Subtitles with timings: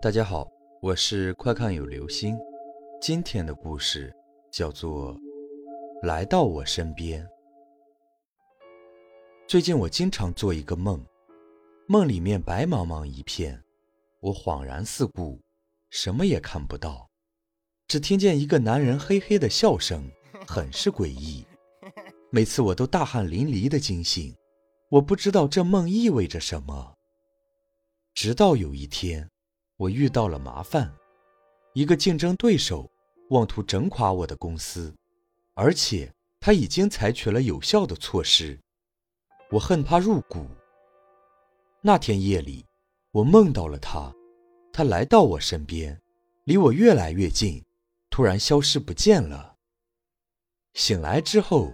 [0.00, 0.48] 大家好，
[0.80, 2.38] 我是快看有流星。
[3.00, 4.14] 今天的故事
[4.52, 5.12] 叫做
[6.06, 7.26] 《来到我身边》。
[9.48, 11.04] 最近我经常做一个梦，
[11.88, 13.60] 梦里面白茫茫一片，
[14.20, 15.40] 我恍然四顾，
[15.90, 17.10] 什么也看不到，
[17.88, 20.08] 只听见一个男人嘿嘿的笑声，
[20.46, 21.44] 很是诡异。
[22.30, 24.32] 每次我都大汗淋漓的惊醒，
[24.90, 26.94] 我不知道这梦意味着什么。
[28.14, 29.28] 直到有一天，
[29.78, 30.94] 我遇到了麻烦，
[31.72, 32.90] 一个竞争对手
[33.30, 34.94] 妄图整垮我的公司，
[35.54, 38.60] 而且他已经采取了有效的措施，
[39.50, 40.46] 我恨他入骨。
[41.80, 42.66] 那天夜里，
[43.12, 44.14] 我梦到了他，
[44.72, 45.98] 他来到我身边，
[46.44, 47.64] 离我越来越近，
[48.10, 49.56] 突然消失不见了。
[50.74, 51.72] 醒来之后。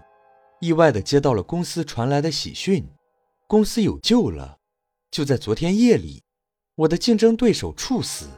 [0.60, 2.88] 意外的接到了公司传来的喜讯，
[3.46, 4.60] 公司有救了。
[5.10, 6.23] 就在昨天夜里，
[6.76, 8.28] 我的竞争对手处死。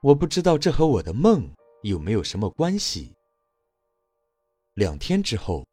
[0.00, 1.50] 我不知道这和我的梦
[1.82, 3.14] 有没有什么关系。
[4.74, 5.66] 两天之后，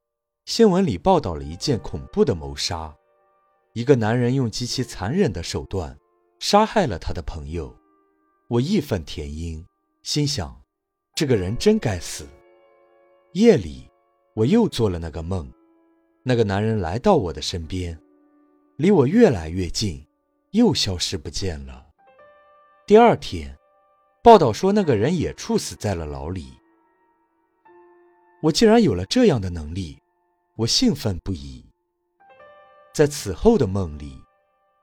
[0.45, 2.93] 新闻里报道了一件恐怖的谋杀，
[3.73, 5.97] 一个男人用极其残忍的手段
[6.39, 7.75] 杀害了他的朋友。
[8.47, 9.65] 我义愤填膺，
[10.03, 10.61] 心想，
[11.15, 12.25] 这个人真该死。
[13.33, 13.87] 夜里。
[14.33, 15.51] 我又做了那个梦，
[16.23, 18.01] 那个男人来到我的身边，
[18.77, 20.07] 离我越来越近，
[20.51, 21.87] 又消失不见了。
[22.85, 23.57] 第二天，
[24.21, 26.57] 报道说那个人也处死在了牢里。
[28.41, 29.97] 我竟然有了这样的能力，
[30.57, 31.65] 我兴奋不已。
[32.93, 34.21] 在此后的梦里，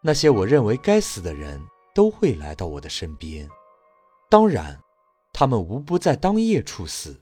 [0.01, 1.61] 那些我认为该死的人
[1.95, 3.47] 都会来到我的身边，
[4.31, 4.79] 当然，
[5.33, 7.21] 他们无不在当夜处死。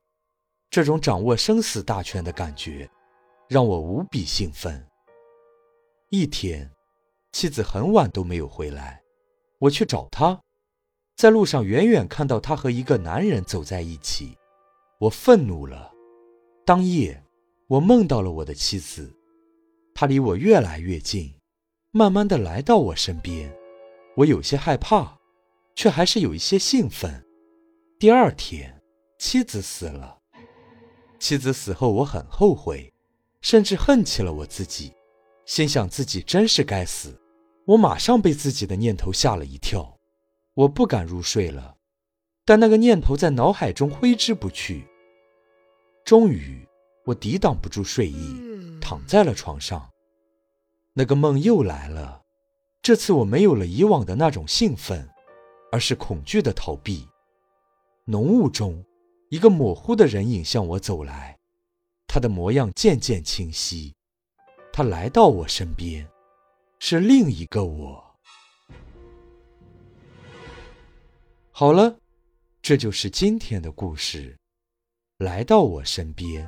[0.71, 2.89] 这种掌握生死大权的感觉，
[3.49, 4.87] 让我无比兴奋。
[6.11, 6.71] 一天，
[7.33, 9.03] 妻子很晚都没有回来，
[9.59, 10.41] 我去找她，
[11.17, 14.37] 在路上远远看到她和一个男人走在一起，
[14.99, 15.93] 我愤怒了。
[16.65, 17.23] 当夜，
[17.69, 19.15] 我梦到了我的妻子，
[19.95, 21.35] 她离我越来越近，
[21.91, 23.55] 慢慢的来到我身边，
[24.17, 25.19] 我有些害怕，
[25.75, 27.25] 却还是有一些兴奋。
[27.99, 28.81] 第二天，
[29.19, 30.19] 妻子死了。
[31.19, 32.93] 妻子死后，我很后悔，
[33.41, 34.93] 甚至恨起了我自己，
[35.47, 37.19] 心想自己真是该死。
[37.65, 39.97] 我马上被自己的念头吓了一跳，
[40.55, 41.77] 我不敢入睡了，
[42.45, 44.87] 但那个念头在脑海中挥之不去。
[46.05, 46.69] 终于，
[47.07, 48.37] 我抵挡不住睡意，
[48.81, 49.89] 躺在了床上。
[50.93, 52.23] 那个梦又来了，
[52.83, 55.09] 这次我没有了以往的那种兴奋，
[55.73, 57.09] 而是恐惧的逃避。
[58.05, 58.85] 浓雾中。
[59.29, 61.37] 一个模糊的人影向我走来，
[62.07, 63.93] 他的模样渐渐清晰。
[64.77, 66.07] 他来到我身边，
[66.81, 68.05] 是另一个我。
[71.51, 71.99] 好了，
[72.61, 74.37] 这就是今天的故事。
[75.17, 76.47] 来到我身边。